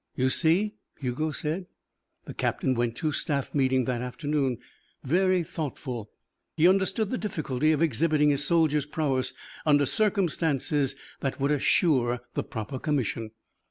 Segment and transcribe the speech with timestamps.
[0.15, 1.67] "You see?" Hugo said.
[2.25, 4.57] The captain went to staff meeting that afternoon
[5.03, 6.09] very thoughtful.
[6.57, 9.31] He understood the difficulty of exhibiting his soldier's prowess
[9.63, 13.29] under circumstances that would assure the proper commission.